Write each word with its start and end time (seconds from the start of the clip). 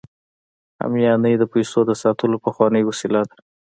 همیانۍ 0.81 1.35
د 1.39 1.43
پیسو 1.53 1.79
د 1.85 1.91
ساتلو 2.03 2.37
پخوانۍ 2.45 2.83
وسیله 2.85 3.21
ده 3.29 3.35